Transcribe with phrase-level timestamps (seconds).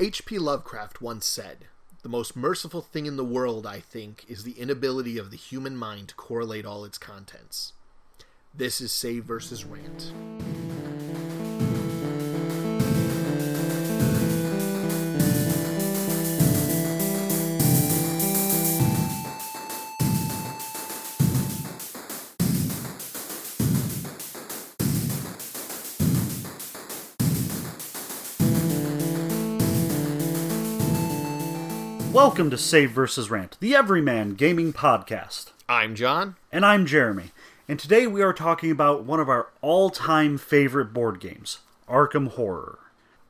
[0.00, 0.40] H.P.
[0.40, 1.66] Lovecraft once said,
[2.02, 5.76] The most merciful thing in the world, I think, is the inability of the human
[5.76, 7.74] mind to correlate all its contents.
[8.52, 10.12] This is Save versus Rant.
[32.24, 33.28] Welcome to Save vs.
[33.28, 35.52] Rant, the Everyman Gaming Podcast.
[35.68, 36.36] I'm John.
[36.50, 37.32] And I'm Jeremy.
[37.68, 42.28] And today we are talking about one of our all time favorite board games, Arkham
[42.28, 42.78] Horror.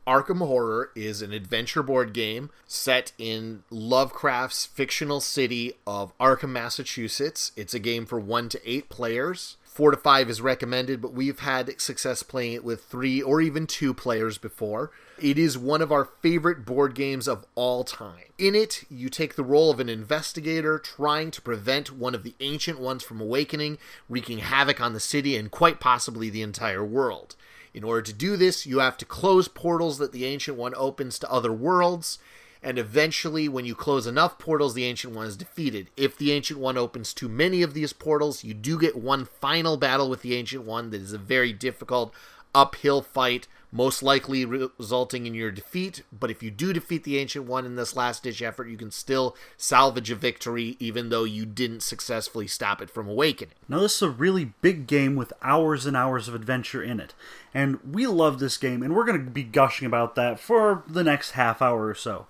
[0.07, 7.53] Arkham Horror is an adventure board game set in Lovecraft's fictional city of Arkham, Massachusetts.
[7.57, 9.57] It's a game for one to eight players.
[9.65, 13.67] Four to five is recommended, but we've had success playing it with three or even
[13.67, 14.93] two players before.
[15.21, 18.23] It is one of our favorite board games of all time.
[18.39, 22.35] In it, you take the role of an investigator trying to prevent one of the
[22.39, 27.35] ancient ones from awakening, wreaking havoc on the city and quite possibly the entire world.
[27.75, 31.19] In order to do this, you have to close portals that the Ancient One opens
[31.19, 32.21] to other worlds,
[32.63, 35.91] and eventually, when you close enough portals, the Ancient One is defeated.
[35.97, 39.77] If the Ancient One opens too many of these portals, you do get one final
[39.77, 42.15] battle with the Ancient One that is a very difficult
[42.55, 46.05] uphill fight, most likely resulting in your defeat.
[46.13, 48.93] But if you do defeat the Ancient One in this last ditch effort, you can
[48.93, 53.57] still salvage a victory, even though you didn't successfully stop it from awakening.
[53.69, 57.15] Now, this is a really big game with hours and hours of adventure in it.
[57.53, 61.03] And we love this game, and we're going to be gushing about that for the
[61.03, 62.29] next half hour or so.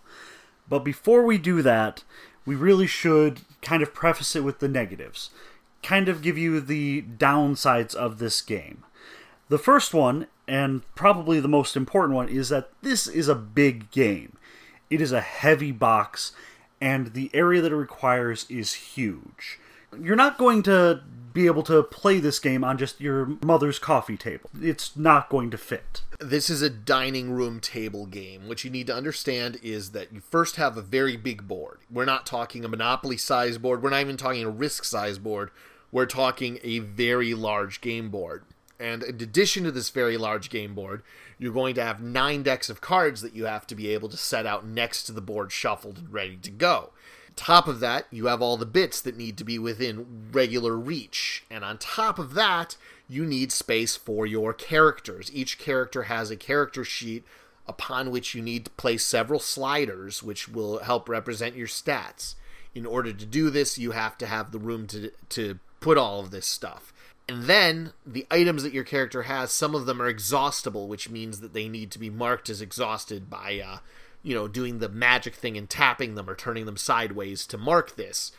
[0.67, 2.05] But before we do that,
[2.47, 5.29] we really should kind of preface it with the negatives,
[5.83, 8.83] kind of give you the downsides of this game.
[9.51, 13.91] The first one, and probably the most important one, is that this is a big
[13.91, 14.37] game.
[14.91, 16.33] It is a heavy box,
[16.81, 19.59] and the area that it requires is huge.
[19.99, 24.17] You're not going to be able to play this game on just your mother's coffee
[24.17, 24.49] table.
[24.61, 26.03] It's not going to fit.
[26.21, 28.47] This is a dining room table game.
[28.47, 31.79] What you need to understand is that you first have a very big board.
[31.91, 35.51] We're not talking a Monopoly size board, we're not even talking a risk size board.
[35.91, 38.43] We're talking a very large game board.
[38.79, 41.03] And in addition to this very large game board,
[41.39, 44.17] you're going to have nine decks of cards that you have to be able to
[44.17, 46.91] set out next to the board shuffled and ready to go.
[47.37, 51.45] Top of that, you have all the bits that need to be within regular reach.
[51.51, 52.77] And on top of that,
[53.09, 55.31] you need space for your characters.
[55.33, 57.25] Each character has a character sheet
[57.67, 62.35] upon which you need to place several sliders, which will help represent your stats.
[62.75, 66.21] In order to do this, you have to have the room to, to put all
[66.21, 66.93] of this stuff.
[67.29, 71.41] And then the items that your character has, some of them are exhaustible, which means
[71.41, 73.79] that they need to be marked as exhausted by, uh,
[74.23, 77.97] you know, doing the magic thing and tapping them or turning them sideways to mark
[77.97, 78.33] this.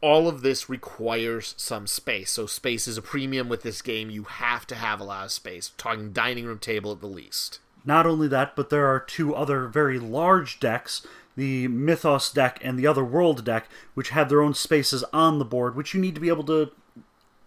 [0.00, 2.30] All of this requires some space.
[2.32, 4.10] So, space is a premium with this game.
[4.10, 5.72] You have to have a lot of space.
[5.76, 7.60] talking dining room table at the least.
[7.84, 11.06] Not only that, but there are two other very large decks
[11.36, 15.44] the Mythos deck and the Other World deck, which have their own spaces on the
[15.44, 16.70] board, which you need to be able to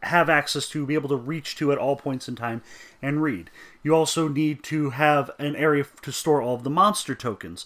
[0.03, 2.61] have access to, be able to reach to at all points in time
[3.01, 3.49] and read.
[3.81, 7.65] You also need to have an area to store all of the monster tokens.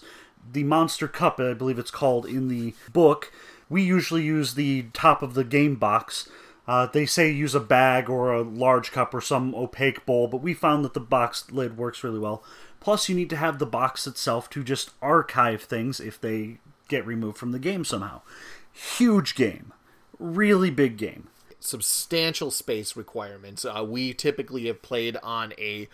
[0.50, 3.32] The Monster Cup, I believe it's called in the book,
[3.68, 6.28] we usually use the top of the game box.
[6.66, 10.42] Uh, they say use a bag or a large cup or some opaque bowl, but
[10.42, 12.42] we found that the box lid works really well.
[12.80, 17.06] Plus, you need to have the box itself to just archive things if they get
[17.06, 18.22] removed from the game somehow.
[18.72, 19.72] Huge game.
[20.18, 21.28] Really big game
[21.60, 23.64] substantial space requirements.
[23.64, 25.88] Uh, we typically have played on a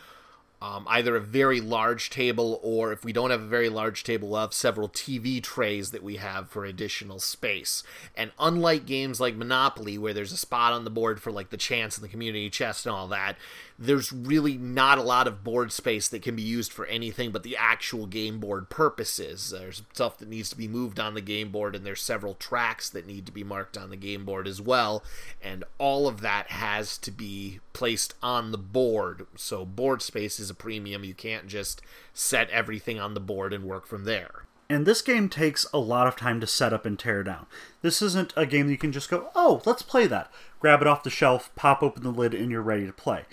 [0.65, 4.31] um, either a very large table or if we don't have a very large table,
[4.31, 7.83] we'll have several TV trays that we have for additional space.
[8.17, 11.59] And unlike games like Monopoly, where there's a spot on the board for like the
[11.59, 13.37] chance and the community chest and all that,
[13.79, 17.43] there's really not a lot of board space that can be used for anything but
[17.43, 19.51] the actual game board purposes.
[19.51, 22.89] There's stuff that needs to be moved on the game board, and there's several tracks
[22.91, 25.03] that need to be marked on the game board as well.
[25.43, 29.27] And all of that has to be placed on the board.
[29.37, 31.05] So, board space is a premium.
[31.05, 31.83] You can't just
[32.13, 34.45] set everything on the board and work from there.
[34.71, 37.47] And this game takes a lot of time to set up and tear down.
[37.83, 40.33] This isn't a game that you can just go, oh, let's play that.
[40.59, 43.25] Grab it off the shelf, pop open the lid, and you're ready to play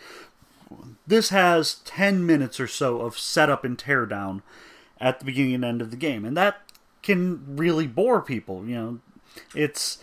[1.08, 4.42] this has 10 minutes or so of setup and teardown
[5.00, 6.62] at the beginning and end of the game and that
[7.02, 9.00] can really bore people you know
[9.56, 9.98] it's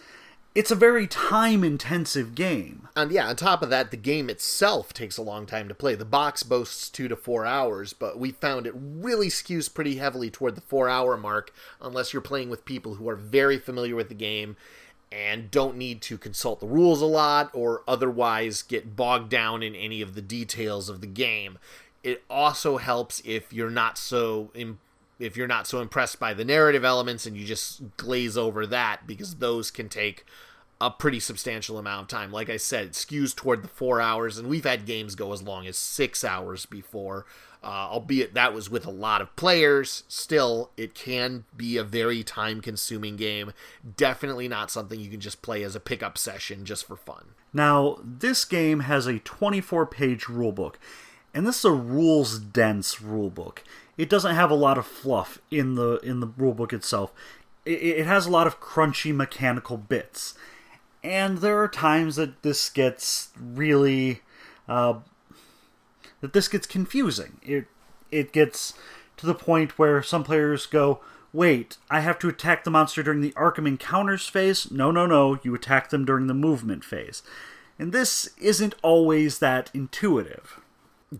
[0.58, 2.88] it's a very time intensive game.
[2.96, 5.94] And yeah, on top of that, the game itself takes a long time to play.
[5.94, 10.30] The box boasts two to four hours, but we found it really skews pretty heavily
[10.30, 14.08] toward the four hour mark unless you're playing with people who are very familiar with
[14.08, 14.56] the game
[15.10, 19.74] and don't need to consult the rules a lot or otherwise get bogged down in
[19.74, 21.58] any of the details of the game.
[22.02, 24.50] It also helps if you're not so
[25.18, 29.06] if you're not so impressed by the narrative elements and you just glaze over that
[29.06, 30.24] because those can take
[30.80, 32.30] a pretty substantial amount of time.
[32.30, 35.66] Like I said, skews toward the four hours, and we've had games go as long
[35.66, 37.26] as six hours before.
[37.60, 42.22] Uh, albeit that was with a lot of players, still, it can be a very
[42.22, 43.52] time consuming game.
[43.96, 47.34] Definitely not something you can just play as a pickup session just for fun.
[47.52, 50.74] Now, this game has a 24 page rulebook,
[51.34, 53.58] and this is a rules dense rulebook.
[53.96, 57.12] It doesn't have a lot of fluff in the in the rulebook itself.
[57.64, 60.34] It, it has a lot of crunchy mechanical bits,
[61.02, 64.22] and there are times that this gets really
[64.68, 64.94] uh,
[66.20, 67.40] that this gets confusing.
[67.42, 67.66] It
[68.10, 68.74] it gets
[69.16, 71.00] to the point where some players go,
[71.32, 75.38] "Wait, I have to attack the monster during the Arkham encounters phase?" No, no, no.
[75.42, 77.22] You attack them during the movement phase.
[77.78, 80.60] And this isn't always that intuitive.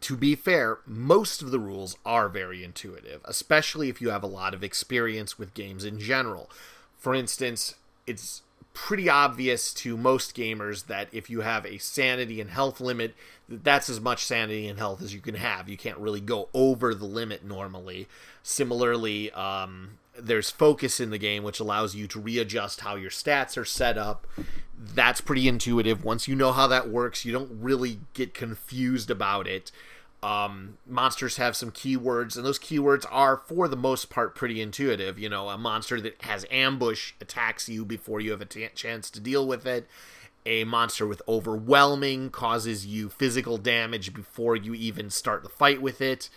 [0.01, 4.27] To be fair, most of the rules are very intuitive, especially if you have a
[4.27, 6.51] lot of experience with games in general.
[6.99, 7.77] For instance,
[8.07, 8.43] it's
[8.79, 13.13] pretty obvious to most gamers that if you have a sanity and health limit,
[13.49, 15.69] that's as much sanity and health as you can have.
[15.69, 18.07] You can't really go over the limit normally.
[18.45, 23.59] Similarly, um, there's focus in the game, which allows you to readjust how your stats
[23.59, 24.29] are set up.
[24.79, 26.05] That's pretty intuitive.
[26.05, 29.73] Once you know how that works, you don't really get confused about it
[30.23, 35.19] um, monsters have some keywords, and those keywords are, for the most part, pretty intuitive.
[35.19, 39.11] You know, a monster that has ambush attacks you before you have a t- chance
[39.11, 39.87] to deal with it.
[40.45, 46.01] A monster with overwhelming causes you physical damage before you even start the fight with
[46.01, 46.31] it.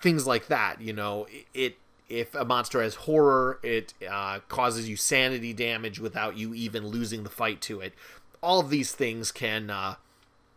[0.00, 0.80] Things like that.
[0.80, 1.76] You know, it
[2.08, 7.22] if a monster has horror, it uh, causes you sanity damage without you even losing
[7.22, 7.94] the fight to it.
[8.42, 9.70] All of these things can.
[9.70, 9.94] Uh,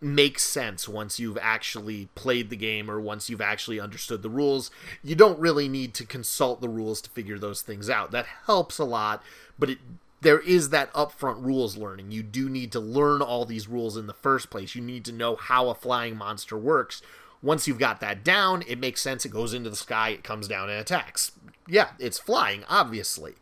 [0.02, 4.70] makes sense once you've actually played the game or once you've actually understood the rules.
[5.04, 8.12] You don't really need to consult the rules to figure those things out.
[8.12, 9.24] That helps a lot,
[9.58, 9.80] but it
[10.26, 12.12] there is that upfront rules learning.
[12.12, 14.74] You do need to learn all these rules in the first place.
[14.74, 17.04] You need to know how a flying monster works.
[17.44, 19.24] Once you've got that down, it makes sense.
[19.24, 21.34] It goes into the sky, it comes down and attacks.
[21.68, 23.36] Yeah, it's flying, obviously.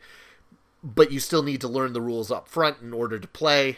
[0.83, 3.77] But you still need to learn the rules up front in order to play,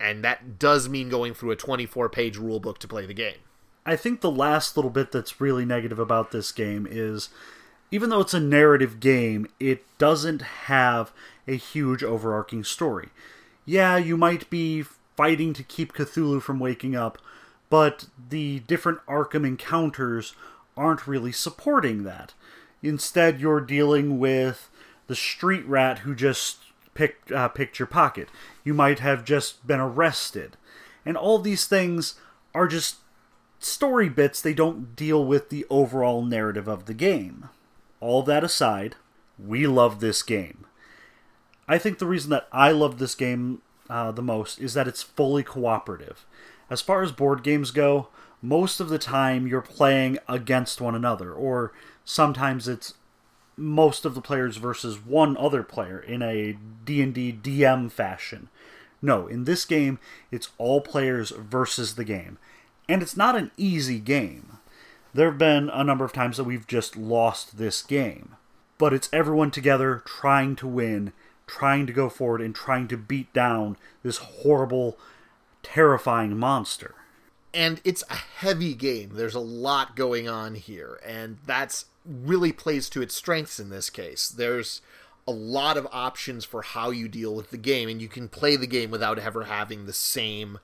[0.00, 3.38] and that does mean going through a 24 page rule book to play the game.
[3.84, 7.28] I think the last little bit that's really negative about this game is
[7.90, 11.12] even though it's a narrative game, it doesn't have
[11.46, 13.10] a huge overarching story.
[13.64, 14.82] Yeah, you might be
[15.16, 17.18] fighting to keep Cthulhu from waking up,
[17.70, 20.34] but the different Arkham encounters
[20.76, 22.34] aren't really supporting that.
[22.82, 24.68] Instead, you're dealing with
[25.06, 26.58] the street rat who just
[26.96, 28.28] picked uh, picked your pocket.
[28.64, 30.56] You might have just been arrested,
[31.04, 32.14] and all these things
[32.54, 32.96] are just
[33.60, 34.40] story bits.
[34.40, 37.48] They don't deal with the overall narrative of the game.
[38.00, 38.96] All that aside,
[39.38, 40.66] we love this game.
[41.68, 45.02] I think the reason that I love this game uh, the most is that it's
[45.02, 46.26] fully cooperative.
[46.70, 48.08] As far as board games go,
[48.42, 51.72] most of the time you're playing against one another, or
[52.04, 52.94] sometimes it's
[53.56, 58.48] most of the players versus one other player in a D&D DM fashion.
[59.00, 59.98] No, in this game
[60.30, 62.38] it's all players versus the game.
[62.88, 64.58] And it's not an easy game.
[65.12, 68.36] There have been a number of times that we've just lost this game.
[68.78, 71.12] But it's everyone together trying to win,
[71.46, 74.98] trying to go forward and trying to beat down this horrible
[75.62, 76.94] terrifying monster
[77.56, 79.12] and it's a heavy game.
[79.14, 83.90] There's a lot going on here, and that's really plays to its strengths in this
[83.90, 84.28] case.
[84.28, 84.80] There's
[85.26, 88.56] a lot of options for how you deal with the game, and you can play
[88.56, 90.58] the game without ever having the same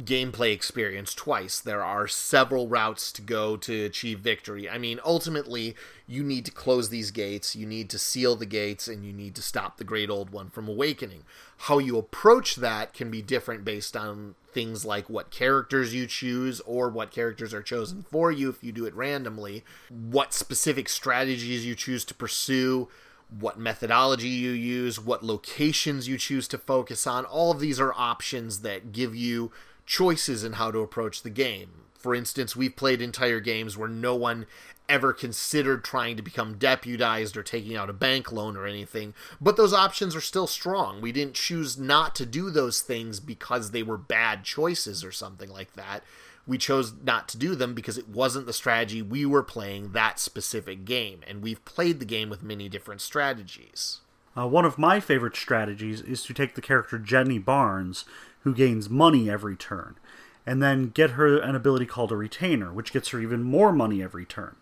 [0.00, 1.60] gameplay experience twice.
[1.60, 4.68] There are several routes to go to achieve victory.
[4.68, 5.76] I mean, ultimately,
[6.06, 9.34] you need to close these gates, you need to seal the gates, and you need
[9.36, 11.24] to stop the Great Old One from awakening.
[11.58, 16.60] How you approach that can be different based on things like what characters you choose
[16.60, 21.64] or what characters are chosen for you if you do it randomly, what specific strategies
[21.64, 22.88] you choose to pursue
[23.38, 27.24] what methodology you use, what locations you choose to focus on.
[27.24, 29.52] All of these are options that give you
[29.90, 31.70] choices in how to approach the game.
[31.98, 34.46] For instance, we've played entire games where no one
[34.88, 39.56] ever considered trying to become deputized or taking out a bank loan or anything, but
[39.56, 41.00] those options are still strong.
[41.00, 45.50] We didn't choose not to do those things because they were bad choices or something
[45.50, 46.04] like that.
[46.46, 50.20] We chose not to do them because it wasn't the strategy we were playing that
[50.20, 54.02] specific game, and we've played the game with many different strategies.
[54.36, 58.04] Uh, one of my favorite strategies is to take the character Jenny Barnes,
[58.40, 59.96] who gains money every turn,
[60.46, 64.02] and then get her an ability called a retainer, which gets her even more money
[64.02, 64.56] every turn.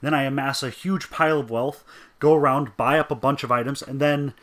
[0.00, 1.84] Then I amass a huge pile of wealth,
[2.18, 4.34] go around, buy up a bunch of items, and then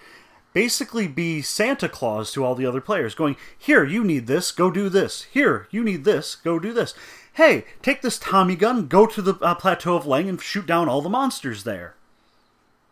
[0.54, 4.72] basically be Santa Claus to all the other players, going, Here, you need this, go
[4.72, 5.24] do this.
[5.24, 6.94] Here, you need this, go do this.
[7.34, 10.90] Hey, take this Tommy gun, go to the uh, Plateau of Leng, and shoot down
[10.90, 11.97] all the monsters there.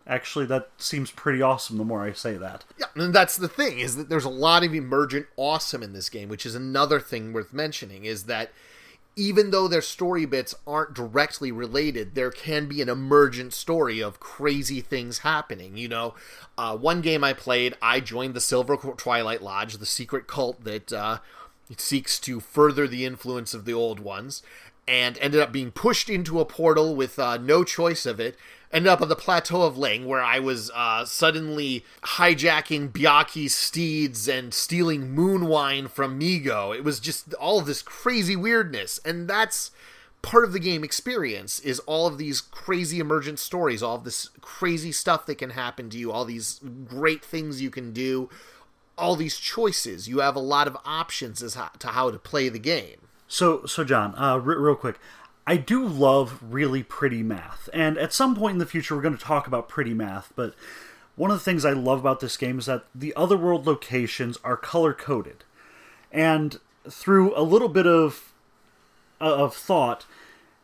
[0.08, 2.64] Actually, that seems pretty awesome the more I say that.
[2.78, 6.10] Yeah, and that's the thing, is that there's a lot of emergent awesome in this
[6.10, 8.52] game, which is another thing worth mentioning, is that
[9.16, 14.20] even though their story bits aren't directly related, there can be an emergent story of
[14.20, 15.78] crazy things happening.
[15.78, 16.14] You know,
[16.58, 20.92] uh, one game I played, I joined the Silver Twilight Lodge, the secret cult that
[20.92, 21.20] uh,
[21.78, 24.44] seeks to further the influence of the old ones,
[24.88, 28.38] and ended up being pushed into a portal with uh, no choice of it
[28.72, 34.28] ended up on the plateau of Leng, where I was uh, suddenly hijacking Byakhee's steeds
[34.28, 36.74] and stealing moon wine from Mi-Go.
[36.74, 39.72] It was just all of this crazy weirdness, and that's
[40.22, 44.30] part of the game experience is all of these crazy emergent stories, all of this
[44.42, 48.30] crazy stuff that can happen to you, all these great things you can do,
[48.98, 50.10] all these choices.
[50.10, 53.08] You have a lot of options as to how to play the game.
[53.36, 54.98] So, so John, uh, real quick,
[55.46, 59.18] I do love really pretty math, and at some point in the future, we're going
[59.18, 60.32] to talk about pretty math.
[60.38, 60.56] But
[61.18, 64.56] one of the things I love about this game is that the otherworld locations are
[64.56, 65.44] color coded,
[66.14, 68.32] and through a little bit of
[69.20, 70.06] uh, of thought,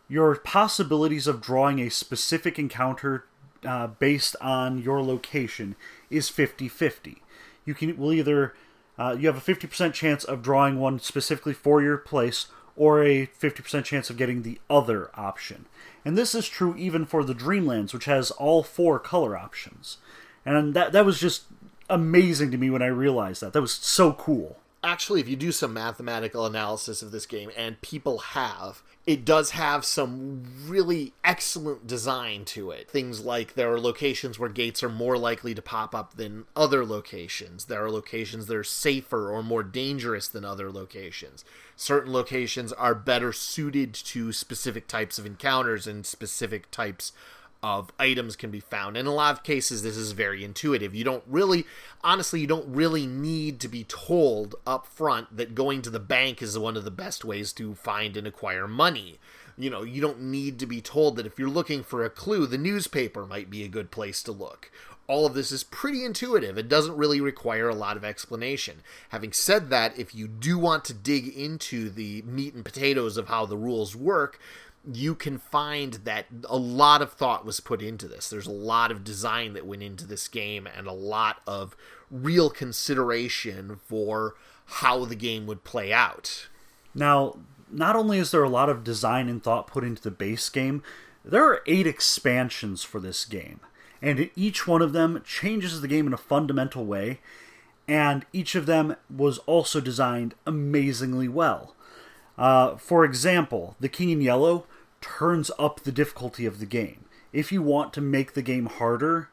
[0.07, 3.25] your possibilities of drawing a specific encounter
[3.65, 5.75] uh, based on your location
[6.09, 7.17] is 50-50.
[7.65, 8.53] You can will either
[8.97, 13.27] uh, you have a 50% chance of drawing one specifically for your place or a
[13.27, 15.65] 50% chance of getting the other option.
[16.03, 19.97] And this is true even for the Dreamlands, which has all four color options.
[20.45, 21.43] And that that was just
[21.89, 23.53] amazing to me when I realized that.
[23.53, 24.57] That was so cool.
[24.83, 29.51] Actually, if you do some mathematical analysis of this game, and people have, it does
[29.51, 32.89] have some really excellent design to it.
[32.89, 36.83] Things like there are locations where gates are more likely to pop up than other
[36.83, 37.65] locations.
[37.65, 41.45] There are locations that are safer or more dangerous than other locations
[41.81, 47.11] certain locations are better suited to specific types of encounters and specific types
[47.63, 48.97] of items can be found.
[48.97, 50.95] In a lot of cases, this is very intuitive.
[50.95, 51.65] You don't really,
[52.03, 56.41] honestly, you don't really need to be told up front that going to the bank
[56.41, 59.19] is one of the best ways to find and acquire money.
[59.57, 62.47] You know, you don't need to be told that if you're looking for a clue,
[62.47, 64.71] the newspaper might be a good place to look
[65.11, 66.57] all of this is pretty intuitive.
[66.57, 68.81] It doesn't really require a lot of explanation.
[69.09, 73.27] Having said that, if you do want to dig into the meat and potatoes of
[73.27, 74.39] how the rules work,
[74.91, 78.29] you can find that a lot of thought was put into this.
[78.29, 81.75] There's a lot of design that went into this game and a lot of
[82.09, 84.35] real consideration for
[84.65, 86.47] how the game would play out.
[86.95, 87.37] Now,
[87.71, 90.83] not only is there a lot of design and thought put into the base game,
[91.23, 93.59] there are eight expansions for this game
[94.01, 97.19] and each one of them changes the game in a fundamental way,
[97.87, 101.75] and each of them was also designed amazingly well.
[102.37, 104.65] Uh, for example, the King in Yellow
[105.01, 107.05] turns up the difficulty of the game.
[107.33, 109.29] If you want to make the game harder,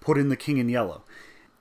[0.00, 1.02] put in the King in Yellow.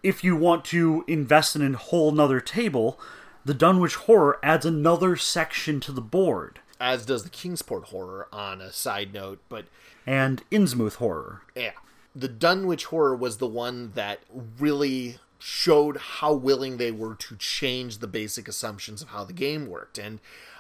[0.02, 3.00] If you want to invest in a whole nother table,
[3.46, 6.60] the Dunwich Horror adds another section to the board.
[6.80, 9.66] As does the Kingsport Horror, on a side note, but.
[10.06, 11.44] And Innsmouth Horror.
[11.56, 11.72] Yeah
[12.16, 14.20] the Dunwich Horror was the one that
[14.60, 19.68] really showed how willing they were to change the basic assumptions of how the game
[19.68, 19.98] worked.
[19.98, 20.20] And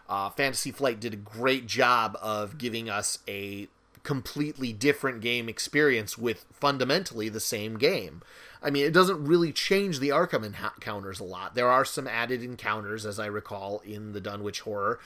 [0.09, 3.67] uh, Fantasy Flight did a great job of giving us a
[4.03, 8.21] completely different game experience with fundamentally the same game.
[8.61, 11.55] I mean, it doesn't really change the Arkham encounters a lot.
[11.55, 14.99] There are some added encounters, as I recall, in the Dunwich Horror,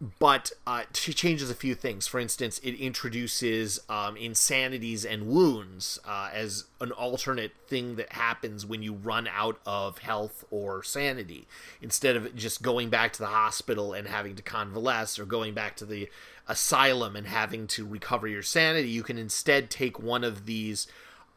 [0.00, 2.06] but uh, she changes a few things.
[2.06, 8.64] For instance, it introduces um, insanities and wounds uh, as an alternate thing that happens
[8.64, 11.48] when you run out of health or sanity.
[11.82, 15.74] Instead of just going back to the hospital and having to convalesce or going back
[15.76, 16.08] to the
[16.46, 20.86] asylum and having to recover your sanity, you can instead take one of these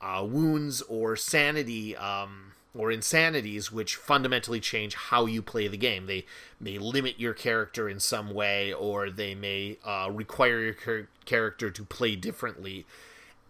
[0.02, 6.06] uh, wounds or sanity um, or insanities which fundamentally change how you play the game.
[6.06, 6.26] They
[6.60, 11.70] may limit your character in some way, or they may uh, require your char- character
[11.70, 12.86] to play differently.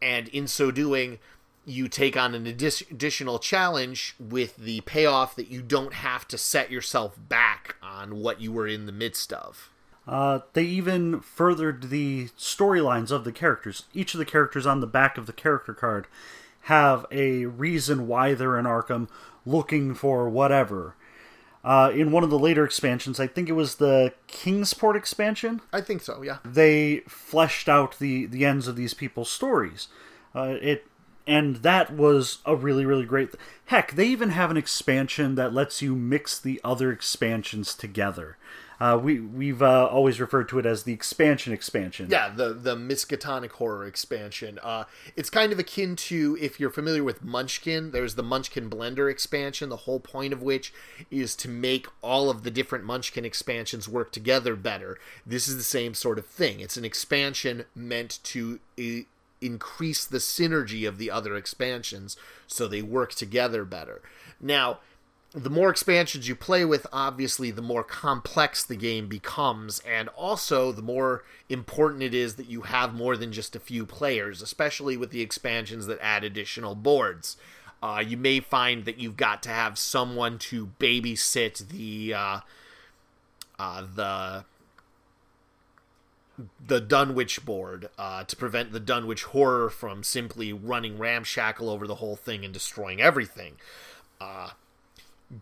[0.01, 1.19] And in so doing,
[1.65, 6.37] you take on an addi- additional challenge with the payoff that you don't have to
[6.37, 9.69] set yourself back on what you were in the midst of.
[10.07, 13.83] Uh, they even furthered the storylines of the characters.
[13.93, 16.07] Each of the characters on the back of the character card
[16.61, 19.07] have a reason why they're in Arkham,
[19.45, 20.95] looking for whatever.
[21.63, 25.61] Uh, in one of the later expansions, I think it was the Kingsport expansion.
[25.71, 26.37] I think so, yeah.
[26.43, 29.87] They fleshed out the the ends of these people's stories.
[30.33, 30.87] Uh, it
[31.27, 33.29] and that was a really really great.
[33.65, 38.37] Heck, they even have an expansion that lets you mix the other expansions together.
[38.81, 42.07] Uh, we we've uh, always referred to it as the expansion expansion.
[42.09, 44.57] Yeah, the the Miskatonic horror expansion.
[44.63, 44.85] Uh,
[45.15, 47.91] it's kind of akin to if you're familiar with Munchkin.
[47.91, 49.69] There's the Munchkin Blender expansion.
[49.69, 50.73] The whole point of which
[51.11, 54.97] is to make all of the different Munchkin expansions work together better.
[55.27, 56.59] This is the same sort of thing.
[56.59, 58.59] It's an expansion meant to.
[58.79, 59.05] Uh,
[59.43, 63.99] increase the synergy of the other expansions so they work together better.
[64.39, 64.81] Now,
[65.33, 70.73] the more expansions you play with, obviously, the more complex the game becomes, and also
[70.73, 74.97] the more important it is that you have more than just a few players, especially
[74.97, 77.37] with the expansions that add additional boards.
[77.81, 82.39] Uh, you may find that you've got to have someone to babysit the uh,
[83.57, 84.43] uh, the
[86.65, 91.95] the Dunwich board uh, to prevent the Dunwich horror from simply running ramshackle over the
[91.95, 93.55] whole thing and destroying everything.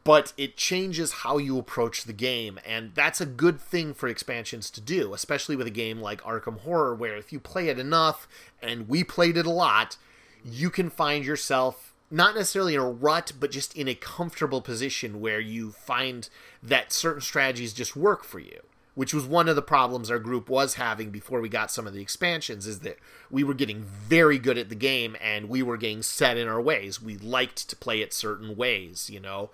[0.04, 4.70] But it changes how you approach the game and that's a good thing for expansions
[4.72, 8.28] to do especially with a game like arkham horror where if you play it enough
[8.62, 9.98] and we played it a lot
[10.46, 15.20] you can find yourself not necessarily in a rut but just in a comfortable position
[15.22, 16.30] where you find
[16.62, 18.62] that certain strategies just work for you
[18.94, 21.94] which was one of the problems our group was having before we got some of
[21.94, 22.98] the expansions is that
[23.32, 26.60] we were getting very good at the game and we were getting set in our
[26.60, 27.02] ways.
[27.02, 29.52] We liked to play it certain ways you know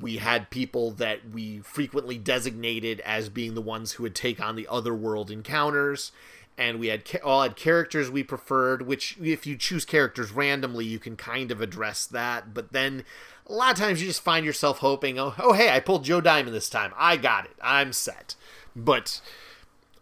[0.00, 4.56] we had people that we frequently designated as being the ones who would take on
[4.56, 6.12] the other world encounters.
[6.56, 11.00] And we had all had characters we preferred which if you choose characters randomly you
[11.00, 12.54] can kind of address that.
[12.54, 13.04] But then
[13.46, 16.20] a lot of times you just find yourself hoping oh, oh hey i pulled joe
[16.20, 16.92] diamond this time.
[16.96, 17.56] I got it.
[17.60, 18.36] I'm set.
[18.76, 19.20] But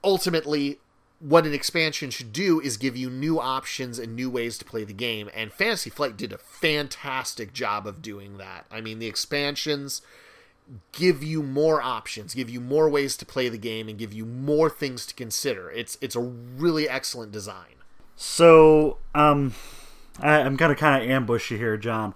[0.04, 0.78] ultimately
[1.22, 4.82] what an expansion should do is give you new options and new ways to play
[4.82, 8.66] the game and fantasy flight did a fantastic job of doing that.
[8.72, 10.02] I mean the expansions
[10.90, 14.26] give you more options give you more ways to play the game and give you
[14.26, 15.70] more things to consider.
[15.70, 17.76] It's it's a really excellent design.
[18.16, 19.54] So um
[20.20, 22.14] I, i'm gonna kind of ambush you here john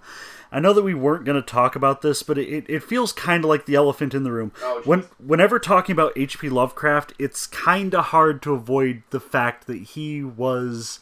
[0.51, 3.43] I know that we weren't going to talk about this, but it, it feels kind
[3.43, 4.51] of like the elephant in the room.
[4.61, 6.49] Oh, when whenever talking about H.P.
[6.49, 10.99] Lovecraft, it's kind of hard to avoid the fact that he was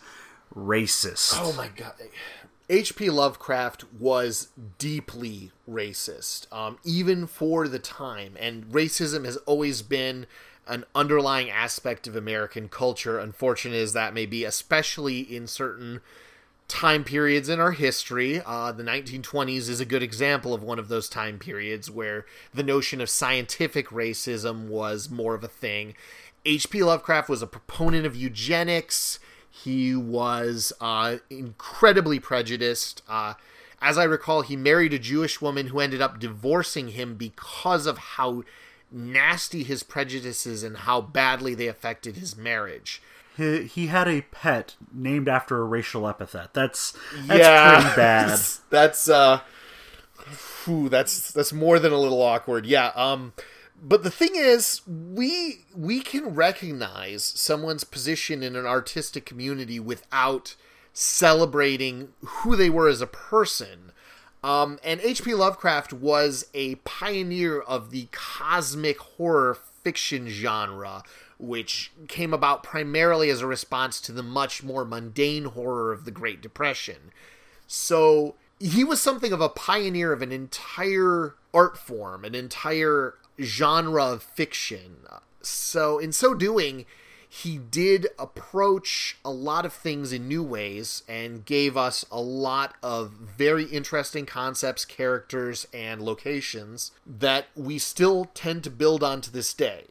[0.56, 1.36] racist.
[1.38, 1.94] Oh my god.
[2.68, 3.12] H.P.
[3.12, 8.36] Lovecraft was deeply racist, um, even for the time.
[8.40, 10.26] And racism has always been
[10.68, 16.02] an underlying aspect of American culture, unfortunate as that may be, especially in certain
[16.68, 18.42] time periods in our history.
[18.46, 22.64] Uh, the 1920s is a good example of one of those time periods where the
[22.64, 25.96] notion of scientific racism was more of a thing.
[26.46, 26.84] H.P.
[26.84, 29.20] Lovecraft was a proponent of eugenics.
[29.50, 33.02] He was uh, incredibly prejudiced.
[33.08, 33.36] Uh,
[33.82, 37.98] as I recall, he married a Jewish woman who ended up divorcing him because of
[37.98, 38.44] how
[38.92, 43.02] nasty his prejudices and how badly they affected his marriage
[43.36, 46.54] he, he had a pet named after a racial epithet.
[46.54, 46.94] That's
[47.26, 48.40] that's yeah, pretty bad.
[48.70, 49.42] that's uh
[50.64, 52.66] whew, that's that's more than a little awkward.
[52.66, 53.34] Yeah, um
[53.82, 60.56] but the thing is we we can recognize someone's position in an artistic community without
[60.94, 63.92] celebrating who they were as a person.
[64.44, 65.34] Um, and H.P.
[65.34, 71.04] Lovecraft was a pioneer of the cosmic horror fiction genre,
[71.38, 76.12] which came about primarily as a response to the much more mundane horror of the
[76.12, 77.12] Great Depression.
[77.68, 84.06] So he was something of a pioneer of an entire art form, an entire genre
[84.06, 84.98] of fiction.
[85.42, 86.86] So, in so doing,
[87.28, 92.76] he did approach a lot of things in new ways and gave us a lot
[92.82, 99.32] of very interesting concepts, characters, and locations that we still tend to build on to
[99.32, 99.86] this day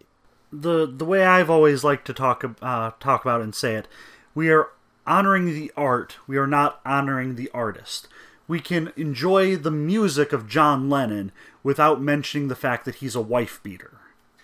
[0.61, 3.89] the the way I've always liked to talk uh, talk about and say it,
[4.35, 4.69] we are
[5.07, 6.17] honoring the art.
[6.27, 8.09] We are not honoring the artist.
[8.47, 13.21] we can enjoy the music of John Lennon without mentioning the fact that he's a
[13.21, 13.99] wife beater.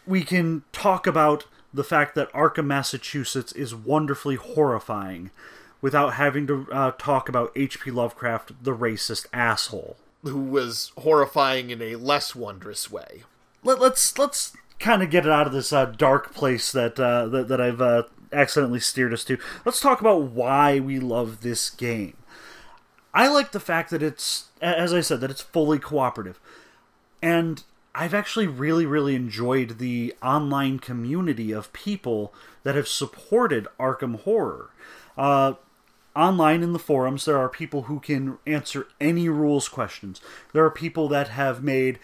[0.06, 5.30] We can talk about the fact that Arkham, Massachusetts is wonderfully horrifying
[5.80, 7.90] without having to uh, talk about H.P.
[7.90, 9.96] Lovecraft, the racist asshole.
[10.22, 13.22] Who was horrifying in a less wondrous way.
[13.62, 17.26] Let, let's let's kind of get it out of this uh, dark place that uh,
[17.26, 19.38] that, that I've uh, accidentally steered us to.
[19.64, 22.16] Let's talk about why we love this game.
[23.12, 26.40] I like the fact that it's, as I said, that it's fully cooperative,
[27.20, 27.62] and
[27.94, 34.70] I've actually really, really enjoyed the online community of people that have supported Arkham Horror.
[35.18, 35.54] Uh,
[36.14, 40.20] online in the forums, there are people who can answer any rules questions.
[40.52, 41.98] There are people that have made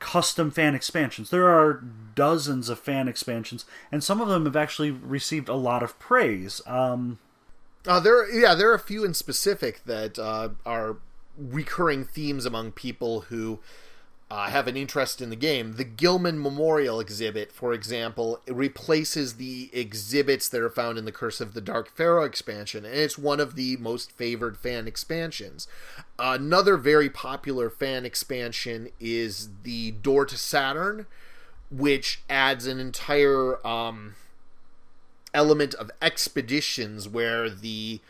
[0.00, 1.30] custom fan expansions.
[1.30, 1.84] There are
[2.14, 6.60] dozens of fan expansions, and some of them have actually received a lot of praise.
[6.66, 7.20] Um,
[7.86, 10.96] uh, there, yeah, there are a few in specific that uh, are
[11.38, 13.60] recurring themes among people who
[14.30, 15.72] uh, have an interest in the game.
[15.72, 21.40] The Gilman Memorial exhibit, for example, replaces the exhibits that are found in the Curse
[21.40, 25.66] of the Dark Pharaoh expansion, and it's one of the most favored fan expansions.
[26.18, 31.06] Another very popular fan expansion is the Door to Saturn,
[31.70, 34.14] which adds an entire um,
[35.34, 38.00] element of expeditions where the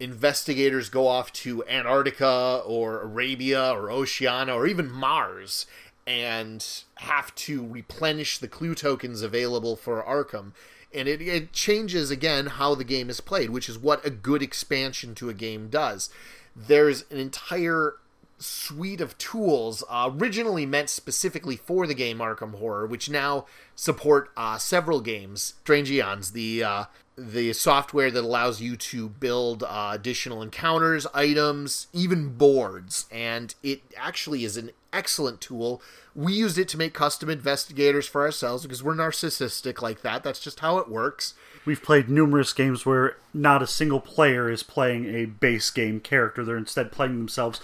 [0.00, 5.66] investigators go off to Antarctica or Arabia or Oceania or even Mars
[6.06, 10.52] and have to replenish the clue tokens available for Arkham.
[10.92, 14.42] And it, it changes again how the game is played, which is what a good
[14.42, 16.10] expansion to a game does.
[16.56, 17.94] There's an entire
[18.38, 24.30] suite of tools uh, originally meant specifically for the game Arkham Horror, which now support
[24.36, 25.54] uh, several games.
[25.62, 26.84] Strange Eons, the uh,
[27.28, 33.82] the software that allows you to build uh, additional encounters, items, even boards, and it
[33.96, 35.82] actually is an excellent tool.
[36.14, 40.24] We used it to make custom investigators for ourselves because we're narcissistic like that.
[40.24, 41.34] That's just how it works.
[41.64, 46.44] We've played numerous games where not a single player is playing a base game character.
[46.44, 47.58] They're instead playing themselves,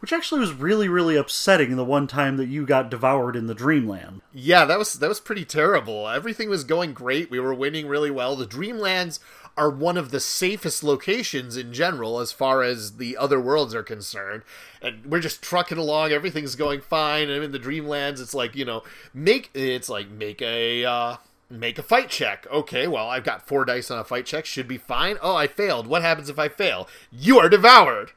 [0.00, 3.54] which actually was really, really upsetting the one time that you got devoured in the
[3.54, 4.22] Dreamland.
[4.32, 6.08] Yeah, that was that was pretty terrible.
[6.08, 7.30] Everything was going great.
[7.30, 8.36] We were winning really well.
[8.36, 9.18] The Dreamlands
[9.56, 13.82] are one of the safest locations in general as far as the other worlds are
[13.82, 14.42] concerned.
[14.80, 17.28] And we're just trucking along, everything's going fine.
[17.28, 21.16] And in the Dreamlands, it's like, you know, make it's like make a uh
[21.58, 22.46] make a fight check.
[22.50, 24.46] Okay, well, I've got four dice on a fight check.
[24.46, 25.18] Should be fine.
[25.22, 25.86] Oh, I failed.
[25.86, 26.88] What happens if I fail?
[27.10, 28.12] You are devoured.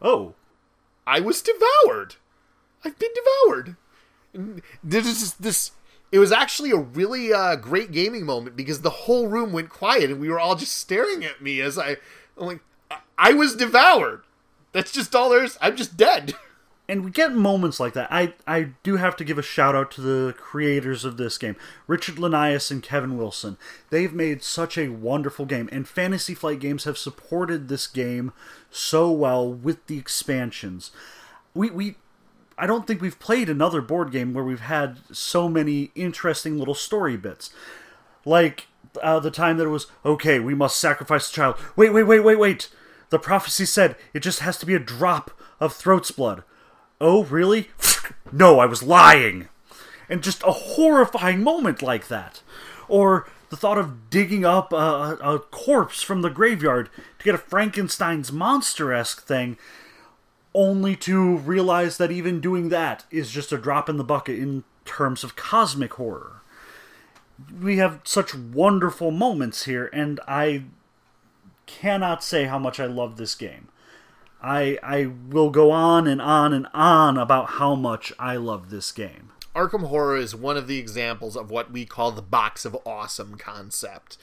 [0.00, 0.34] Oh.
[1.06, 2.16] I was devoured.
[2.84, 3.76] I've been devoured.
[4.82, 5.72] This is this.
[6.12, 10.10] It was actually a really uh, great gaming moment because the whole room went quiet
[10.10, 11.96] and we were all just staring at me as I.
[12.38, 12.60] I'm like,
[13.16, 14.22] I was devoured.
[14.72, 15.56] That's just all there's.
[15.60, 16.34] I'm just dead.
[16.88, 18.08] and we get moments like that.
[18.12, 21.56] I, I do have to give a shout out to the creators of this game,
[21.86, 23.56] Richard Launius and Kevin Wilson.
[23.90, 28.32] They've made such a wonderful game, and Fantasy Flight Games have supported this game
[28.70, 30.92] so well with the expansions.
[31.54, 31.96] We we
[32.58, 36.74] I don't think we've played another board game where we've had so many interesting little
[36.74, 37.50] story bits,
[38.24, 38.66] like
[39.02, 40.38] uh, the time that it was okay.
[40.38, 41.56] We must sacrifice the child.
[41.74, 42.68] Wait, wait, wait, wait, wait.
[43.10, 46.42] The prophecy said it just has to be a drop of throat's blood.
[47.00, 47.70] Oh, really?
[48.32, 49.48] no, I was lying.
[50.08, 52.42] And just a horrifying moment like that.
[52.88, 57.38] Or the thought of digging up a, a corpse from the graveyard to get a
[57.38, 59.56] Frankenstein's monster esque thing,
[60.54, 64.64] only to realize that even doing that is just a drop in the bucket in
[64.84, 66.40] terms of cosmic horror.
[67.60, 70.64] We have such wonderful moments here, and I
[71.66, 73.68] cannot say how much I love this game.
[74.42, 78.92] I I will go on and on and on about how much I love this
[78.92, 79.30] game.
[79.54, 83.36] Arkham Horror is one of the examples of what we call the box of awesome
[83.36, 84.18] concept.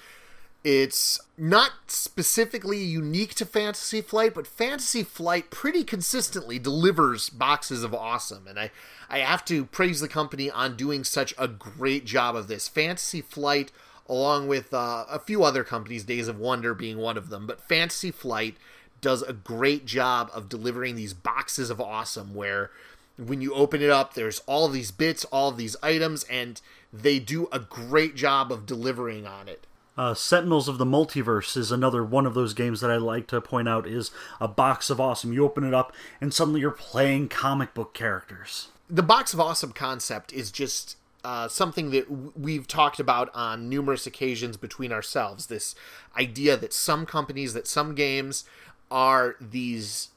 [0.64, 7.94] It's not specifically unique to Fantasy Flight, but Fantasy Flight pretty consistently delivers boxes of
[7.94, 8.48] awesome.
[8.48, 8.72] And I,
[9.10, 12.70] I have to praise the company on doing such a great job of this.
[12.70, 13.74] Fantasy Flight,
[14.08, 17.68] along with uh, a few other companies, Days of Wonder being one of them, but
[17.68, 18.56] Fantasy Flight
[19.04, 22.72] does a great job of delivering these boxes of awesome where
[23.18, 26.62] when you open it up there's all these bits all these items and
[26.92, 31.72] they do a great job of delivering on it uh, Sentinels of the Multiverse is
[31.72, 34.10] another one of those games that I like to point out is
[34.42, 35.34] a box of awesome.
[35.34, 38.70] You open it up and suddenly you're playing comic book characters.
[38.90, 43.70] The box of awesome concept is just uh, something that w- we've talked about on
[43.70, 45.46] numerous occasions between ourselves.
[45.46, 45.76] This
[46.18, 48.46] idea that some companies, that some games
[48.94, 50.10] are these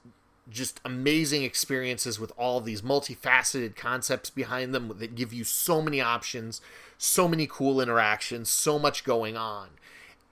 [0.51, 6.01] just amazing experiences with all these multifaceted concepts behind them that give you so many
[6.01, 6.61] options,
[6.99, 9.71] so many cool interactions, so much going on.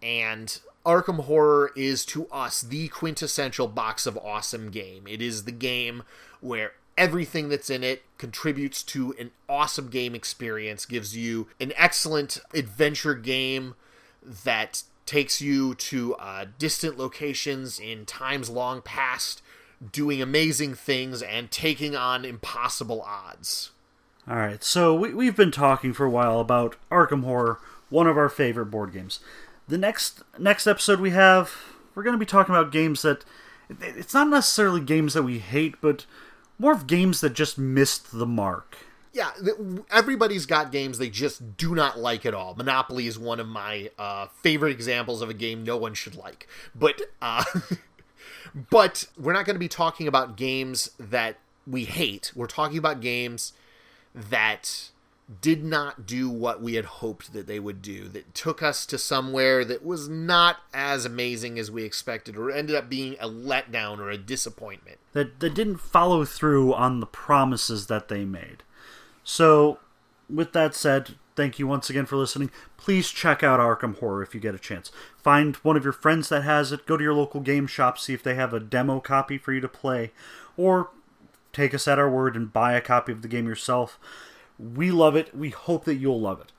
[0.03, 5.07] And Arkham Horror is to us the quintessential box of awesome game.
[5.09, 6.03] It is the game
[6.41, 12.39] where everything that's in it contributes to an awesome game experience, gives you an excellent
[12.53, 13.75] adventure game
[14.23, 19.43] that takes you to uh, distant locations in times long past,
[19.93, 23.71] doing amazing things and taking on impossible odds.
[24.27, 28.17] All right, so we, we've been talking for a while about Arkham Horror, one of
[28.17, 29.21] our favorite board games.
[29.69, 31.55] The next next episode we have,
[31.95, 33.25] we're going to be talking about games that
[33.81, 36.07] it's not necessarily games that we hate, but
[36.59, 38.79] more of games that just missed the mark.
[39.15, 39.31] Yeah,
[39.91, 42.55] everybody's got games they just do not like at all.
[42.57, 46.49] Monopoly is one of my uh, favorite examples of a game no one should like.
[46.75, 47.45] But uh,
[48.71, 52.33] but we're not going to be talking about games that we hate.
[52.35, 53.53] We're talking about games
[54.15, 54.91] that
[55.41, 58.99] did not do what we had hoped that they would do, that took us to
[58.99, 63.99] somewhere that was not as amazing as we expected, or ended up being a letdown
[63.99, 64.99] or a disappointment.
[65.13, 68.63] That, that didn't follow through on the promises that they made.
[69.25, 69.79] So,
[70.29, 72.51] with that said, thank you once again for listening.
[72.77, 74.93] Please check out Arkham Horror if you get a chance.
[75.17, 78.13] Find one of your friends that has it, go to your local game shop, see
[78.13, 80.13] if they have a demo copy for you to play,
[80.57, 80.91] or
[81.53, 83.99] take us at our word and buy a copy of the game yourself.
[84.59, 85.35] We love it.
[85.37, 86.53] We hope that you'll love it.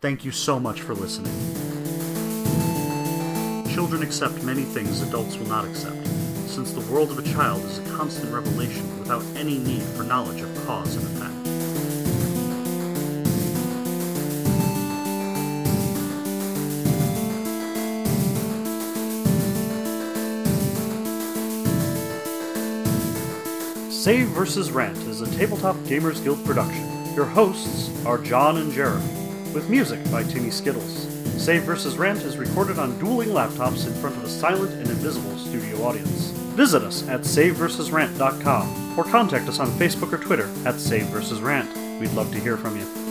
[0.00, 1.32] Thank you so much for listening.
[3.72, 6.04] Children accept many things adults will not accept,
[6.48, 10.40] since the world of a child is a constant revelation without any need for knowledge
[10.40, 11.37] of cause and effect.
[24.08, 24.70] Save vs.
[24.70, 26.82] Rant is a Tabletop Gamers Guild production.
[27.14, 29.04] Your hosts are John and Jeremy,
[29.52, 31.06] with music by Timmy Skittles.
[31.36, 31.98] Save vs.
[31.98, 36.30] Rant is recorded on dueling laptops in front of a silent and invisible studio audience.
[36.56, 41.42] Visit us at SaveVersusRant.com or contact us on Facebook or Twitter at Save vs.
[41.42, 42.00] Rant.
[42.00, 43.07] We'd love to hear from you.